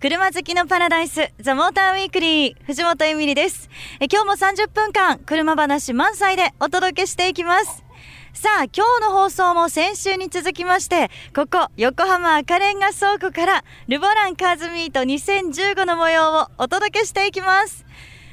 [0.00, 3.68] 車好きのパラダイス、ザ・モーターウィークリー、藤本エミリです。
[4.00, 7.84] え今日も30分間、車話満載でお届けしていきます。
[8.32, 17.84] さあ、今日の放送も先週に続きまして、ここ、横浜赤レンガ倉庫から、ルボランカーズミート2015の模様をお届けしていきます。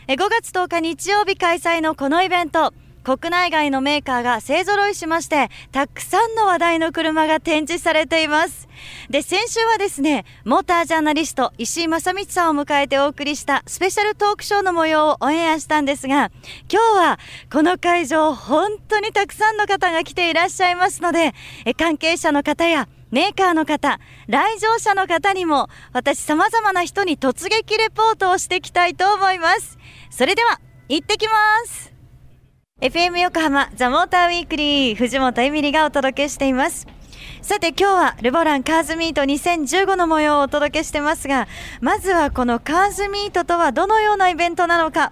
[0.08, 2.74] え5月10日日曜日開催のこのイベント、
[3.08, 8.68] 国内外のメーカーが勢ぞろいしまして、たくさんの話題の車が展示されています。
[9.10, 16.32] で、先週はですね、モータージャーナリスト石井正道さんを迎えてお送りしたスペシャルトークショーの模様をオンエアしたんですが、
[16.70, 21.34] 今日はこの会場本当にたくさんの方が来ていらっしゃいますので、
[21.64, 29.78] え関係者の方やメーカーの方、来場者の方にも私様々な人に突撃レポートをしていきたいと思います。
[30.10, 31.34] それでは、行ってきま
[31.68, 31.97] す。
[32.80, 36.86] FM 横浜ザ・モーターウィークリー藤本エミリがお届けしています。
[37.42, 41.48] さて今日はルボランカーズミート2015の模様をお届けしてますが
[41.82, 45.12] まずはこのカーズミートとはどのようなイベントなのか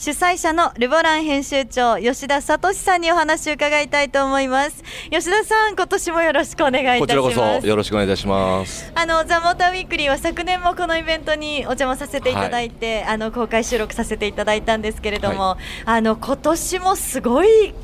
[0.00, 4.84] 主催者のルボラン編集長吉田聡さんにお話を伺いたいと思います。
[5.10, 7.00] 吉田さん今年もよろしくお願いいたします。
[7.00, 8.92] こちらこそよろしくお願いいたします。
[8.94, 17.74] あのザ・モーターウィークリーは昨年もこのイベントにお邪魔させていただいて、はい、あの公開収録させていただいたんですけれども、はい、あの今年もすごい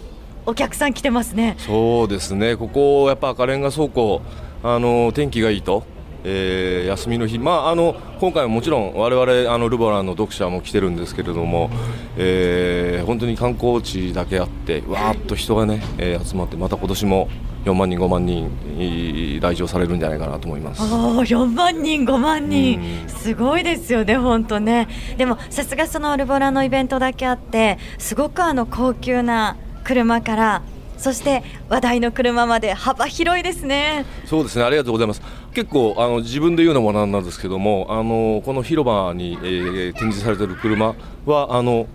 [0.46, 1.56] お客さん来てますね。
[1.58, 2.54] そうですね。
[2.56, 4.22] ここやっぱ赤レンガ倉庫
[4.62, 5.82] あの天気がいいと
[6.24, 11.70] えー、休みの日、まあ、あの今回はもちろん我々あのルボランの読者も来てるんですけれども、
[12.16, 17.28] えー、本当に観光地だけあってわーっと人がね、えー、集まってまた今年も
[17.64, 24.86] 4万人、5万人来場されるんじゃないかなと思います4万人、5万人、すごいですよね、本当ね。
[25.16, 30.62] でもさすがそのルボランのイベントだけあってすごくあの高級な車から
[30.98, 34.04] そして話題の車まで幅広いですね。
[34.26, 35.22] そうですね、ありがとうございます。
[35.54, 40.94] 結構あの自分で言うのもなんなんですけども、あのこの広場に、えー、展示されている車
[41.26, 41.86] はあの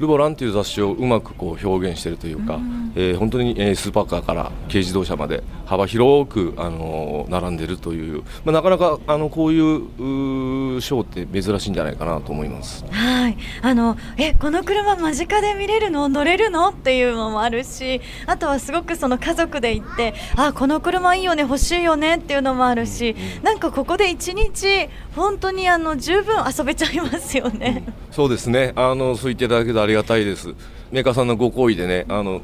[0.00, 12.84] ルボランという雑誌をうまくこう表現しているというか、うん、えー、本当に、えー、スーパーカーから軽自動車まで幅広く、あのー、並んでいるという、まあ、なかなかあのこういうショーって珍しいんじゃないかなと思います。
[12.90, 16.08] はい、あのえこの車間近で見れるの？
[16.08, 16.68] 乗れるの？
[16.70, 22.16] っていうのもあるし、あとはすごくその家族で行って、あこの車いいよね欲しいよね？
[22.16, 27.84] っていうのもあるし、うん、なんかここで一日本当にあの十分遊べちゃいますよね。
[27.86, 28.72] うん、そうですね。
[28.76, 30.54] あのそう言っていただけたありがたいです。
[30.90, 32.42] メーカーさんのご好意でね、あの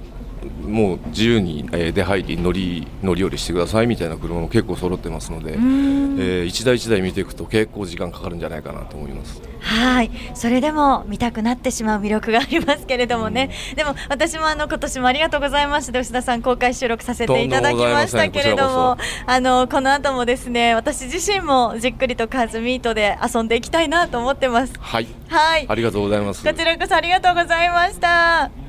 [0.62, 9.42] もう自由に、えー、出入り乗り乗り降りしてくださいみたいな車も結構揃ってますので、えー、一台一台見ていくと結構時間かかるんじゃないかなと思います。
[9.66, 13.50] はい、それでも見たくなってしまう魅力がありますけれどもね。
[13.74, 18.96] でも私もあの今年もありがとうございました吉田さん公開収録させていただきましたけれども、
[19.26, 24.72] あのこの後もですね私自身もじっくりとカーズミートで遊んでいきたいなと思ってます。
[24.78, 25.08] はい。
[25.28, 25.66] はい。
[25.68, 26.44] ありがとうございます。
[26.44, 28.65] こちらこそありがとうございました。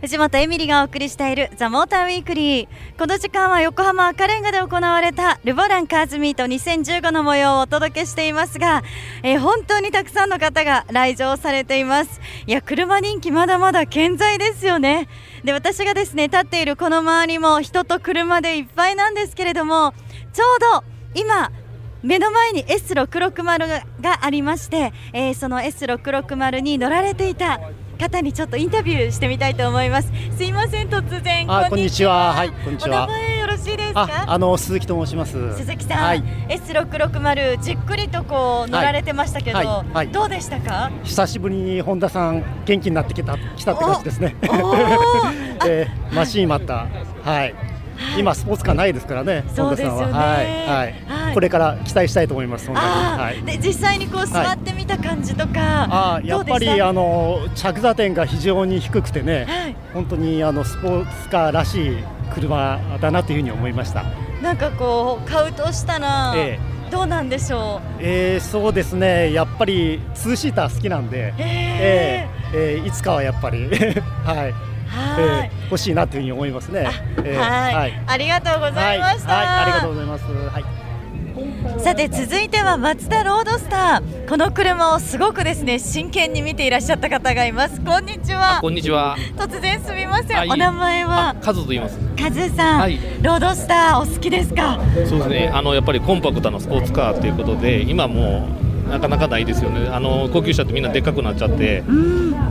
[0.00, 2.68] 藤本エミリがお送りしているザ・モーターウィークリー
[2.98, 8.82] この時間は横浜赤レンガで行われたルボランカーズミート2015の模様をお届けしていますが、
[9.22, 12.18] えー、本当にたくさんの方が来場されています。
[12.46, 15.06] いや車人気まだまだ健在ですよね。
[15.44, 19.92] で私がですね立っているこの周りも人と車でいっぱいなんですけれども
[20.32, 20.84] ちょうど
[21.14, 21.52] 今
[22.02, 27.60] 目の前に S660 がありまして、えー、その S660 に乗られていた
[28.00, 30.10] 方にちょっとインタビューしてみたいと思います。
[30.34, 32.32] すいません突然こんにちは。
[32.32, 33.04] はいこんにちは。
[33.04, 34.24] お名前よろしいですか？
[34.26, 35.54] あの鈴木と申します。
[35.58, 40.90] 鈴木さん、はい、S660 じっくりとこう乗られてましたけど、はいはいはい、どうでしたか？
[41.04, 44.34] 久しぶりに本田さん元気になってきた来たって感じですね。
[45.66, 46.86] えー、マシーンまた
[47.22, 47.54] はい。
[48.18, 49.44] 今スポーツカーないですからね。
[49.54, 50.12] そうですよね。
[50.12, 52.70] はい、はい、これから期待したいと思います。
[52.70, 61.96] はい、で実際にこう座ってみた感じとか、あやっぱりあの着座点が非常に低くてね、はい、本当にあのスポーツカーらしい
[62.34, 64.04] 車だなというふうに思いました。
[64.42, 67.98] なんかこう買うとしたら、ええ、どうなんでしょう？
[68.00, 69.32] えー、そうですね。
[69.32, 73.68] やっぱりツーシーター好きなんで、えー、えー、いつかはやっぱり
[74.24, 74.69] はい。
[74.90, 76.88] はい、えー、欲しいなというふうに思いますね。
[77.18, 80.24] えー、はい、はい、ありがとうございました、はい、はい、ありがとうございます。
[80.24, 80.64] はい。
[81.78, 84.28] さて続いてはマツダロードスター。
[84.28, 87.80] この車をすごくですね真剣に見ていらっしゃった方がいます。
[87.80, 88.58] こんにちは。
[88.60, 89.16] こんにちは。
[89.36, 90.50] 突然すみません。
[90.50, 91.36] お名前は？
[91.40, 91.98] カズと言います。
[92.20, 94.80] カズさん、はい、ロードスターお好きですか？
[95.08, 95.50] そうですね。
[95.54, 98.46] あのやっぱりコンパクトなスポーツカーということで今も
[98.90, 99.88] なかなかないですよね。
[99.88, 101.84] あの高級車ってみんなでっかくなっちゃって、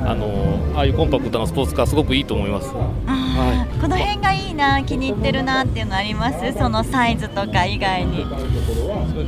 [0.06, 2.70] あのああいうコンパクトなスポーツカーすごくいいと思います。
[2.70, 6.54] はい、この辺がいいな気に入ってるなっていうのあります？
[6.58, 8.26] そのサイズとか以外に。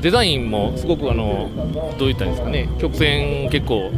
[0.02, 1.50] デザインもすごくあの
[2.00, 2.70] どういったんですかね。
[2.80, 3.92] 曲線結構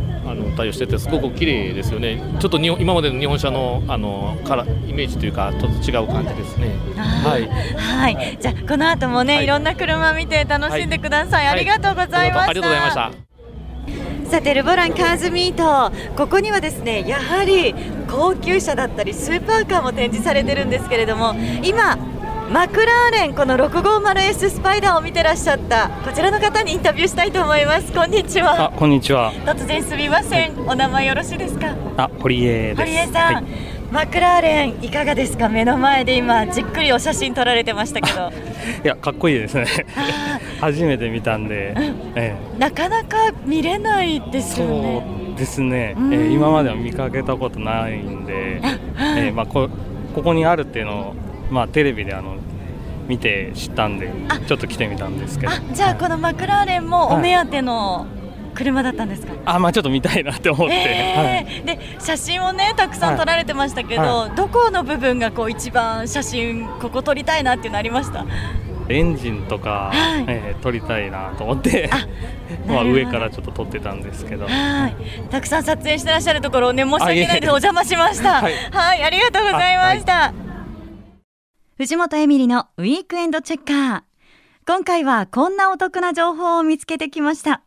[0.55, 2.21] 対応しててすごく綺麗ですよね。
[2.39, 6.71] ちょっと今までの日本車のあのからイメージというかちょっと違う感じですね。
[6.95, 13.11] はい、はい、じゃあこの後もね、はい、いろんな車見て楽しんでください、はい、ありがとうございました、ありがとうございました。
[14.29, 15.95] さてルボランカーズミート。
[16.15, 17.75] ここにはですねやはり
[18.09, 21.97] 高級車だったりスーパーカーも展示されてるんですけれども今
[22.53, 27.91] マクラーレンこの 650S スパイダーを見てらっしゃったこちらの方にインタビューしたいと思います。
[27.91, 28.65] こんにちは。
[28.65, 29.33] あこんにちは。
[29.43, 31.75] 突然すみません、はい、お名前よろしいですか？
[31.97, 33.45] あ堀江堀江さん、はい、
[33.91, 35.49] マクラーレンいかがですか？
[35.49, 38.29] 目の前で今じっくりお写真撮られてましたけど。
[38.85, 39.65] いやかっこいいですね。
[40.61, 41.83] 初めて見たんで、うん。
[42.15, 43.17] ええ、なかなか
[43.47, 45.03] 見れないですよね。
[45.27, 48.61] そうですね、えー、今までは見かけたことないんで、
[49.17, 49.67] えー、まあこ
[50.13, 51.15] ここにあるっていうのを
[51.49, 52.37] まあ、テレビであの
[53.07, 54.11] 見て知ったんで
[54.47, 55.51] ちょっと来てみたんですけど。
[55.73, 58.07] じゃあこのマクラーレンもお目当ての、
[58.53, 64.09] 車だったんですか、あまあちょっと見たいなって思って、えーはい、で写真をねたくさん撮られてましたけど、はい。
[64.29, 68.25] はい、どこの部分がこう一番写真ここ撮りたいなっていうのありました？
[68.89, 71.89] エンジンとか、はい、えー、撮りたいなと思って。
[72.67, 74.45] まあ上からちょっと撮ってたんですけど。
[74.47, 74.95] はい。
[75.31, 77.51] たくさん撮影してらっしゃるところをね申し訳ないです。
[77.51, 78.41] お邪魔しました。
[78.41, 80.33] はい、ありがとうございました、
[81.83, 84.03] 藤本エミリのウィークエンドチェッカー。
[84.65, 87.61] 今回はこんなお得な情報を見つけてきました。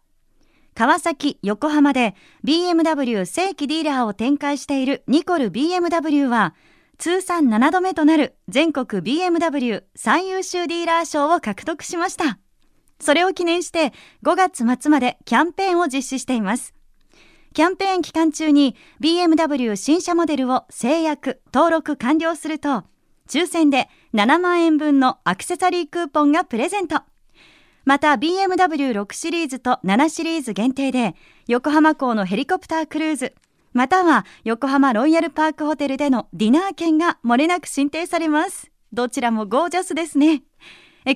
[0.75, 6.55] 川崎、横浜で BMW 正規ディーラーを展開しているニコル BMW は
[6.97, 12.39] 通算7度目となる全国 BMW 最優秀ディーラー賞を獲得しました。
[12.99, 13.93] それを記念して
[14.25, 16.75] 5月末までキャンペーンを実施しています。
[17.53, 22.85] キャンペーン期間中に BMW 新車モデルを制約、登録完了すると
[23.27, 27.03] 抽選で7万円分のアクセサリークーポンがプレゼント。
[27.85, 31.15] また BMW6 シリーズと7シリーズ限定で
[31.49, 33.35] 横浜港のヘリコプタークルーズ、
[33.75, 38.71] または横浜ロイヤルパークホテルでのディナー券が漏れなく申請されます。
[38.91, 40.45] どちらもゴージャスですね。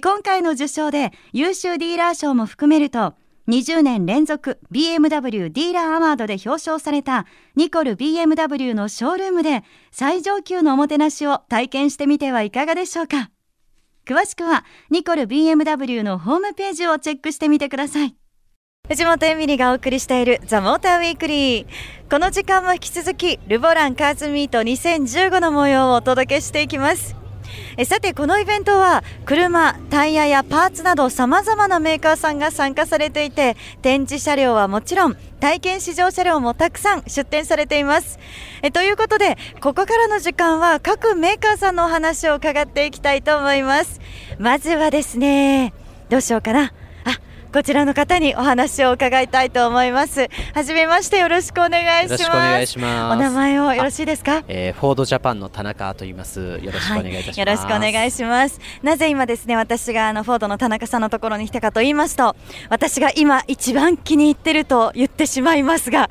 [0.02, 3.14] 今回の受賞で優秀ディーラー賞も含めると
[3.48, 7.26] 20年連続 BMW ディーラーアワードで表彰された
[7.56, 13.30] ニコル BMW のショールームで最上級のおもてなしを体験してみてはいかがでしょうか。
[14.06, 18.16] 詳しくはニコル BMW のホームページをチェックしてみてください。
[18.88, 21.66] 藤本エミリがお送りしているザ・モーターウィークリー。
[22.10, 27.19] この時間も引き続きルボランカーズミート2015の模様をお届けしていきます。
[27.80, 38.18] えさてこのイベントは車タイヤやパーツなどさまざまなメーカーさんが参加されていて展示車両はもちろん体験試乗車両もたくさん出展されています。
[38.60, 43.98] えということでここからの時間は各メーカーさんのお話を伺っていきたいと思います。
[44.38, 45.72] まずはですね
[46.10, 46.74] どうしようかな。
[47.52, 50.28] こちらの方にお話を伺いたいと思います。
[50.54, 52.24] はじめましてよろしくお願いします。
[52.24, 53.16] お願いします。
[53.16, 56.60] お名前をよろしいですか、えー、フォードジャパンの田中と言います。
[56.62, 58.60] よろしくお願いいたします、はい、よろしくお願いします。
[58.84, 62.36] なぜ今ですね私があのフォードの田中さんのところに来たかと言いますと
[62.68, 66.08] 私が今一番気に入ってると言ってしまいますが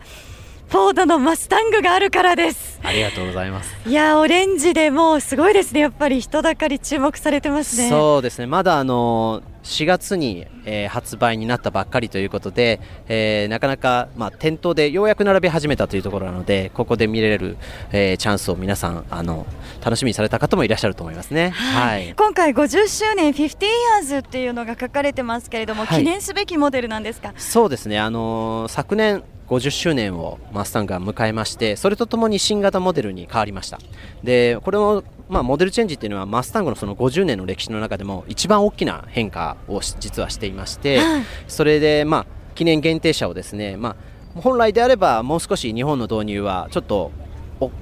[0.68, 2.80] フォードのマスタングがあるからです。
[2.84, 3.76] ありがとうございます。
[3.88, 5.80] いやオレンジでもうすごいですね。
[5.80, 7.90] やっぱり人だかり注目されてますね。
[7.90, 8.46] そうですね。
[8.46, 17.58] まだあの4月に、えー、発売になったばっかりということで、えー、なかなか、まあ、店頭でようやく並び始めたというところなのでここで見れる、
[17.92, 19.46] えー、チャンスを皆さんあの
[19.84, 23.58] 楽しみにされた方もいらっしゃると思いますね、はい、はい、今回50周年50
[24.02, 27.34] years っていうのが書かれてますけれども、はい、記念すべきモデルなんですか？
[27.38, 28.00] そうですね。
[28.00, 33.80] あの昨年50周年をマスタンが迎えましてそれとともに新型モデルに変わりました。
[34.24, 43.96] でこれも、まあ、モデルチェンジっていうのはマスタングのその50年の歴史の中でも一番大きな変化を実はしていまして、はい、それで、まあ、記念限定車をですね、ま
[44.36, 47.12] あ、本来であればもう少し日本の導入はちょっと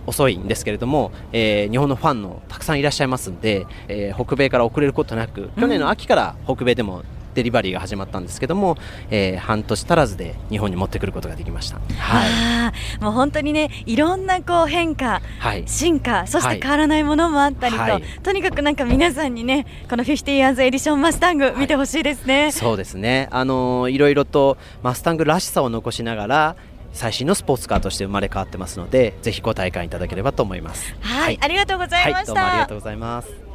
[0.06, 7.04] 遅いんですけれども、えー、日本のファンのたくさんいらっしゃいますんで、えー、北米から遅れることなく去年の秋から北米でも
[7.38, 8.78] デリバリーが始まったんですけども、
[9.12, 11.80] えー、半年足らずで日本に持ってくることができました。
[12.00, 23.28] はい、もう本当にねいろんなこう変化、はい、進化そして変わらないものもあったりと、はい、とにかくなんか皆さんにねこの50 years エディションマスタング見てほしいですね、はい、そうですね。
[23.30, 26.56] あのー、いろいろとマスタングらしさを残しながら
[26.92, 30.96] 最新のスポーツカーとして生まれ変わってますのでぜひご体感いただければと思います。
[31.02, 33.47] はい、ありがとうございました、どうもありがとうございます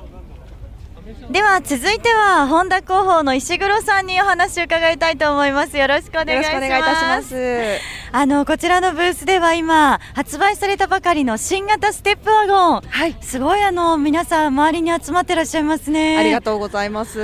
[1.30, 5.76] では続いてはホンダ広報の石黒さんにお話を伺いたいと思います。
[5.76, 7.80] よろしくお願いします。
[8.12, 12.80] あのこちらのブースでは今発売されたばかりの新型ステップワゴン。
[12.82, 13.16] はい。
[13.20, 16.18] すごいあの皆さん周りに集まってらっしゃいますね。
[16.18, 17.18] ありがとうございます。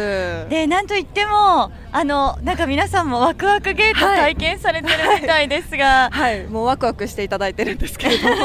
[0.49, 6.47] でなんといってもあのなんか皆さんもワクワクゲートはい体験されてるみたいですが、はい。
[6.49, 8.37] もうワクワクしていただいてるんですけれども。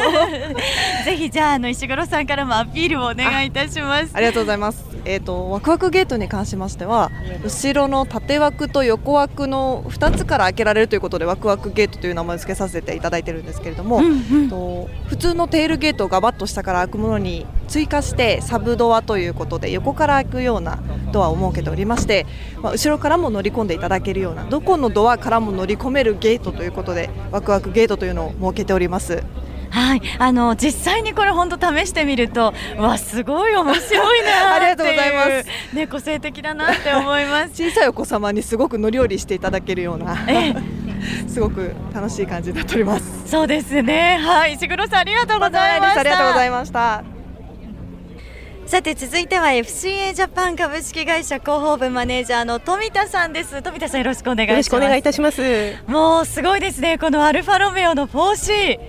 [1.05, 4.11] ぜひじゃああの石黒さんからもアピールをお願いいたします。
[4.13, 4.92] ありがとうございます。
[5.05, 7.11] えっ、とワクワクゲートに関しましては、
[7.43, 20.79] 後ろの縦枠と横枠の2つから開けられるということでワクワクゲートという名前を付けさせていただいてるんですけれども、うんうんと普通のテールゲートをガバッと下から開くものに追加してサブドアということで横から開くような
[21.11, 22.25] ドアを設けておりまして、
[22.61, 29.23] まあ、後ろからも乗り込んでいただけるようなどこのドアからも乗り込めるゲートということでワクワクゲートというのを設けております。
[29.73, 35.75] はい、あの実際にこれ本当試してみると、わすごい面白いな ありがとうございますす。
[35.75, 37.53] ね個性的だなって思います。
[37.55, 40.53] 小さいお子様にすごく乗り降りしていただけるようなえ
[41.27, 43.23] すごく楽しい感じになっております。
[43.25, 44.19] そうですね。
[44.23, 45.99] はい、石黒さんありがとうございました。
[46.01, 47.03] ありがとうございました。
[48.65, 53.61] さて続いては FCA ジャパン株式会社広報部マネージャーの富田さんです。
[53.61, 54.51] 富田さんよろしくお願いします。
[54.51, 55.75] よろしくお願いいたします。
[55.87, 58.79] もうすごいですね、このアルファロメオの 4C、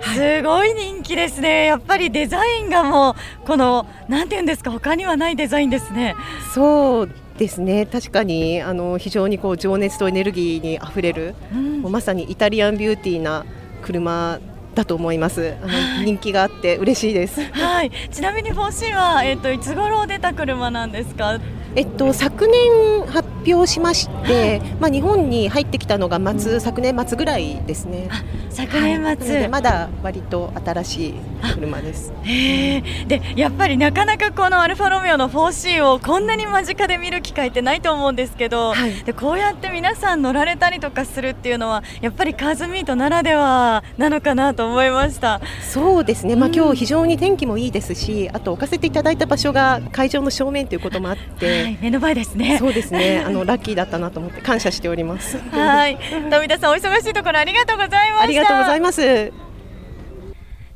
[0.00, 6.14] すごい人気ですね、やっぱりデザインがもう、このなんていうんですか、他にはないデザインですね。
[6.54, 7.86] そうですね。
[7.86, 13.44] 確かにあの非常にこう情熱とエネルギーにあふれる、うんもうまさにイタリアンビューティーな
[13.82, 14.40] 車
[14.74, 15.54] だと思います。
[15.62, 15.66] あ
[15.98, 17.40] の人気があって嬉しいです。
[17.52, 21.38] はい、ちなみに 4C は、えっといつ頃出た車なんですか？
[21.76, 28.08] えっと昨年発表しまして、まあ日本に入ってきたのが末昨年末ぐらいですね。
[28.50, 29.48] 昨年はい。
[29.48, 31.14] まだ割と新しい
[31.54, 32.12] 車です。
[32.24, 38.92] でやっぱりなかなかこのアルファロメオの 4C をこんなに間近で見る機会ってないと思うんですけど、はい。
[39.04, 45.40] でこうやって皆さん乗られたりとかするっていうのはやっぱりカーズミートならではなのかなと思いました。
[45.62, 46.54] そうですね、まあ、うん。
[46.54, 52.58] 今日非常に天気もいいですし、あと置かせていただいた場所が会場の正面ということもあって、はい、目の前ですね。
[52.58, 55.38] そうですね、あのラッキーだったなと思って感謝しております。
[55.38, 55.98] はい、
[56.30, 58.22] 富田さんお忙しいところありがとうございました。
[58.24, 59.32] ありがとうございます。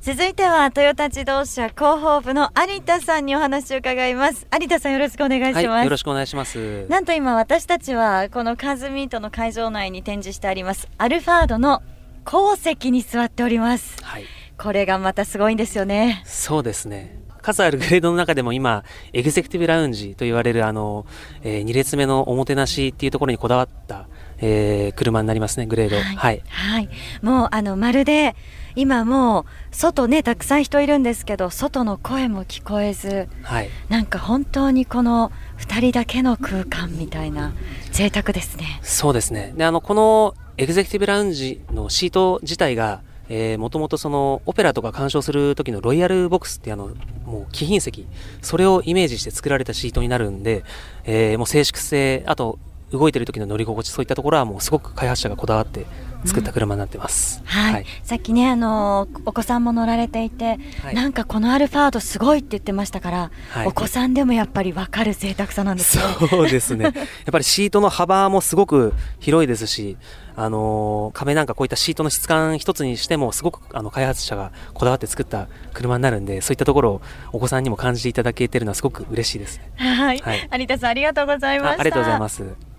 [0.02, 4.48] 続いてはトヨタ自動車広報部の有田さんにお話を伺います。
[4.52, 5.66] 有田さんよろしくお願いします。
[5.68, 6.86] はい、よろしくお願いします。
[6.88, 11.82] なんと今私たちはこのカーズミートの会場内に展示してありますアルファードの
[12.24, 14.24] 後席に座っておりますはい、
[14.58, 17.21] これがまたすごいんですよねそうですね。
[17.42, 21.04] 数あるグレードの中でも今、エグゼクティブラウンジと言われるあの、
[21.42, 24.06] え2列目のおもてなしっていうところにこだわった、
[24.38, 25.96] えー車になりますね、グレード。
[25.96, 26.42] はい。
[26.48, 26.88] はい
[27.22, 28.34] もうあのまるで
[28.74, 33.68] 今もう外ねたくさん人いるんですけど外の声も聞こえずはい。
[33.88, 37.52] なんか本当にこの2人だけの空間みたいな
[37.90, 39.52] 贅沢ですねそうですね。
[39.56, 43.02] で、あの、このエグゼクティブラウンジのシート自体が、
[43.34, 46.90] えー、もともとそのオペラとか鑑賞する時のロイヤルボックスってあの
[47.24, 48.06] もう貴賓席。
[48.42, 50.64] それをイメージして作られたシートになるんで、
[51.04, 52.58] えーもう静粛性あと
[52.90, 55.86] 動いてる時の乗り心地そういったところはもうすごく開発者がこだわって
[56.24, 60.94] 作った車になってます、はい、さっきねあのお子さんも乗られていて、はい。
[60.94, 63.66] なんかこのアルファードすごいって言ってましたから、はい。
[63.66, 66.84] お子さんでもやっぱり分かる贅沢さなんですよそうですね。
[66.86, 66.94] やっ
[67.30, 69.96] ぱりシートの幅もすごく広いですし、
[70.36, 77.02] あのー壁なんかこういったシートの質感一つにしてもすごくあの開発者がこだわって作った車になるんで、そういったところを
[77.32, 79.70] お子さんにも感じていただけてるのはすごく嬉しいですね。
[79.76, 80.48] はい、はい。
[80.58, 81.78] 有田さんありがとうございました。
[81.78, 82.71] あありがとうございます。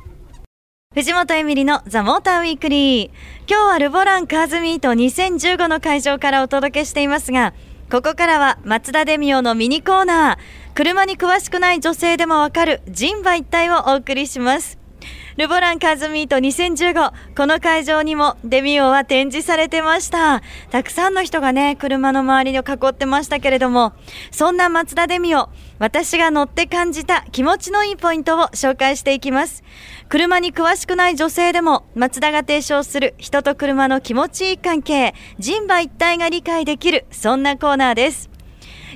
[0.94, 3.10] 藤本エミリのザ・モーターウィークリー。
[3.50, 7.56] 今日はルボランカーズミート2015の会場からお届けしていますが
[7.92, 10.38] ここからは松田デミオのミニコーナー。
[10.76, 14.78] 車に詳しくない女性でもわかる人馬一体をお送りします。
[15.36, 20.44] ルボランカーズミート2015この会場にもデミオは展示されてました。
[20.70, 23.94] たくさんの人がね車の周りを囲ってましたけれども
[24.30, 25.50] そんな松田デミオ
[25.80, 29.63] 私が乗って感じた気持ちのいいポイントを紹介していきます。
[30.08, 38.33] 車に詳しくない女性でも松田が提唱する人と車の気持ちいい関係人馬一体が理解できるそんなコーナーです。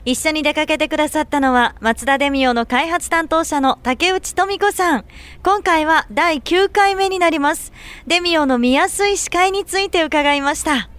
[0.07, 5.05] 一緒に出かけてくださったのは松田デミオの開発担当者の竹内富子さん。
[5.43, 7.73] 今回は第9回目になります。
[8.07, 10.89] デミオの見やすい視界について伺いました。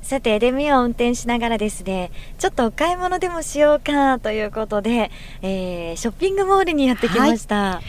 [0.00, 5.10] さてデミオを運転しながらですねちょっとお買い物でもしようかということで、
[5.42, 7.82] えーショッピングモールにやってきました、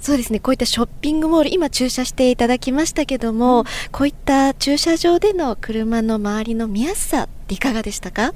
[0.00, 0.38] そうですね。
[0.38, 8.34] こういったショッピングモール今駐車していただきましたけども、こういった駐車場での車の周りの見やすさっていかがでしたか？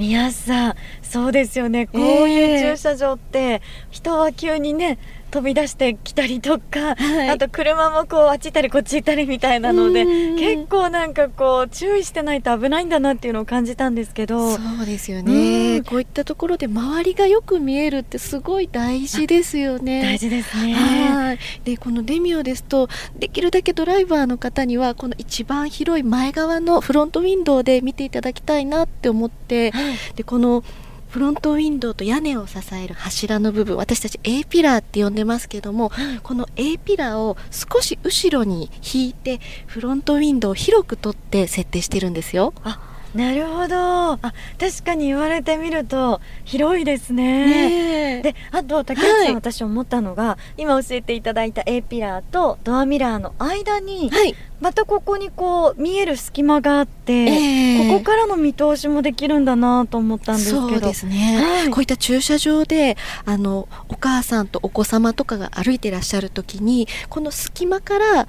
[0.00, 1.86] 見やすさそうですよね。
[1.86, 4.98] こういう駐車場って人は急にね
[5.30, 14.56] 飛び出してきたりとか、はい、あと車もこうあっち行ったりこっち行ったりみたいなので結構なんかこう注意してないと危ないんだなっていうのを感じたんですけど。
[14.56, 15.82] そうですよね。
[15.82, 20.02] こういったところで周りがよく見えるってすごい大事ですよね。
[20.02, 20.74] 大事ですね。
[20.74, 21.38] はい。
[21.64, 30.64] でこのデミオですとできるだけドライバーの方にはこの一番広い前側のフロントウィンドウで見ていただきたいなって思って、はい、でこの
[31.10, 35.90] フロントウィンドウと屋根を支える柱の部分私たち A ピラーって呼んでますけども、
[36.22, 42.54] この A ピラーを少し後ろに引いてフロントウィンドウを広く取って設定してるんですよ。
[42.62, 44.12] あなるほど。
[44.12, 44.18] あ
[44.58, 48.20] 確かに言われてみると広いですね。
[48.20, 60.68] ねであと竹内さん、はい、私思ったのが今教えていただいた A ピラーとドアミラーの間に、はい、またここにこう見える隙間があって、えー、ここからの見通しもできるんだなと思ったんですけど。
[60.68, 68.28] そうですね、はい、こういった駐車場であのお母さんとお子様とかが歩いてらっしゃる時にこの隙間から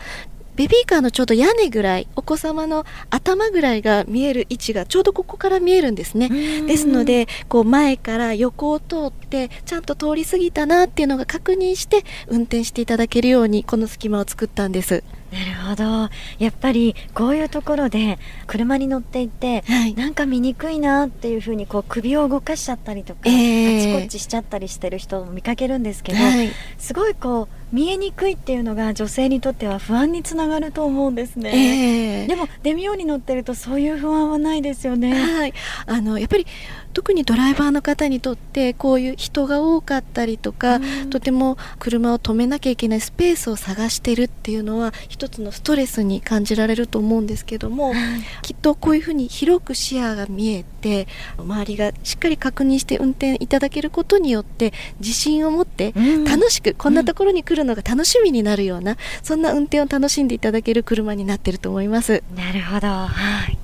[0.62, 6.30] ベビーカーのちょうど屋根ぐらいお子様の頭ぐらいが見える位置がちょうどここから見えるんですね
[6.68, 15.04] ですのでこう前から横を通ってちゃんと通り過ぎたなっていうのが確認して運転していただけるようにこの隙間を作ったんです。
[15.32, 16.10] なるほど。
[16.40, 35.14] やっぱりこういうところで車に乗っていて、はい、なんか見にくいなっていうふうにこう首を動かしちゃったりとか、えー、あちこちしちゃったりしてる人も見かけるんですけど、はい、すごいこう見えにくいっていうのが女性にとっては不安につながると思うんですね、えー、でもデミオに乗ってるとそういう不安はないですよね。
[35.14, 35.54] はい、
[35.86, 36.46] あのやっぱり
[36.94, 40.80] 特にドライバーの方にとってこういう人が多かったりとか、
[41.10, 47.94] とても車を止めなきゃいけないスペースを探してるっていうのは一つのストレスに感じられると思うんですけども、
[48.42, 51.08] きっとこういうふうに広く視野が見えて
[51.38, 55.94] 周りがしっかり確認して運転いただけることによって自信を持って
[56.26, 62.24] 楽しく、こんなところに来るのが楽しみになるような、そんな運転を楽しんでいただける車になってると思います。
[62.36, 63.58] なるほど、はい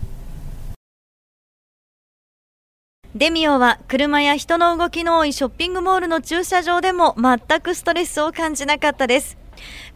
[3.18, 9.40] デミオは車や人の動きの多いショッピングモールの駐車場でも全くストレスを感じなかったです。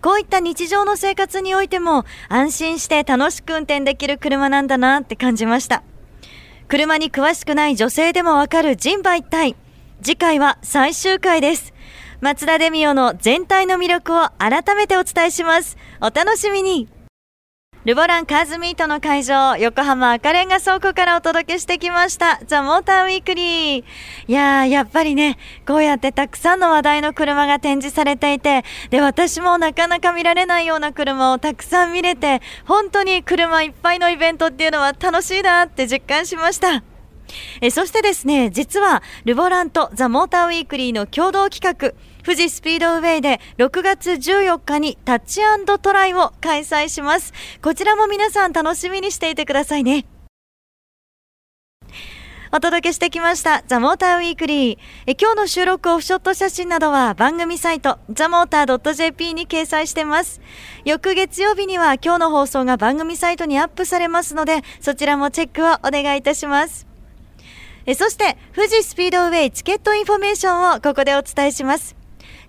[0.02, 5.84] こういった日常の生活においても安心して楽しく運転できる車なんだなって感じました。
[6.68, 9.56] 車に詳しくない女性でもわかる人馬一体。
[10.02, 11.76] 次回は最終回です。
[12.22, 15.78] 松田デミオの全体の魅力を改めてお伝えします。
[16.00, 16.90] お楽しみに。
[17.84, 23.84] ルボランカーズミートの会場、横浜赤レンガ倉庫からお届けしてきました、ザ・モーターウィークリー。
[24.28, 36.84] いやー、やっぱりね、こうやってたくさんの話題の車が展示されていて、で、私もなかなか見られないような車をたくさん見れて、本当に車いっぱいのイベントっていうのは楽しいなって実感しました。
[37.62, 45.42] えそしてですね、実は、ルボランとザ・モーターウィークリーの共同企画、富士スピードウェイで6月14日にタッチ
[45.82, 47.34] トライを開催します。
[47.62, 50.06] こちらも皆さん楽しみにしていてくださいね。
[52.54, 60.42] お届けしてきましたザ・モーターウィークリーえ今日の収録オフショット写真などは番組サイトザ・モーター .jp に掲載してます
[60.84, 66.86] 翌月曜日には今日の放送が番組サイトにアップされますのでそちらもチェックをお願いいたします
[67.86, 72.01] えそして富士スピードウェイチケットインフォメーションをここでお伝えします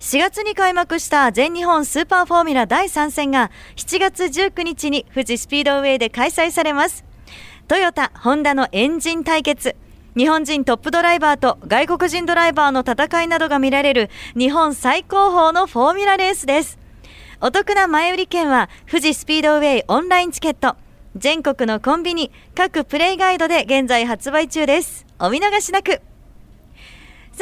[0.03, 7.05] 4月に開幕した全日本スーパーフォーミュラ第3戦が7月19日に富士スピードウェイで開催されます。
[7.69, 9.77] トヨタ、ホンダのエンジン対決。
[10.17, 16.81] 日本人トップドライバーと外国人ドライバーの戦いなどが見られる日本最高峰のフォーミュラレースです。
[17.41, 20.75] お得な前売り券は富士スピードウェイオンラインチケット。
[21.15, 25.07] 全国のコンビニ、各プレイガイドで現在発売中です。
[25.21, 26.03] お見逃しなく。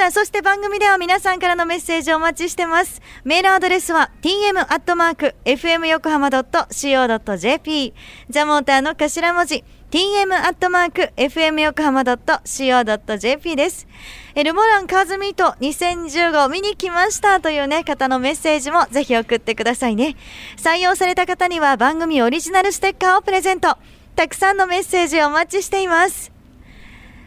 [0.01, 3.03] さあ、そして番組では皆さんからのメッセージをお待ちしてます。
[3.23, 7.93] メールアドレスは tm.fm 横浜 .co.jp
[8.31, 13.87] ジャモーターの頭文字 tm.fm 横浜 .co.jp です。
[14.35, 20.17] エルモランカーズミート2015見に来ましたというね、方のメッセージもぜひ送ってくださいね。
[20.57, 23.77] 採用された方には番組オリジナルステッカーをプレゼント。
[24.17, 26.33] たくさんのメッセージをお待ちしています。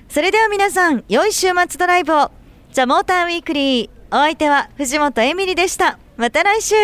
[0.09, 2.31] それでは皆さん、良い週末ドライブを。
[2.73, 3.89] ザ・モーターウィークリー。
[4.09, 5.99] お相手は藤本エミリでした。
[6.17, 6.75] また来週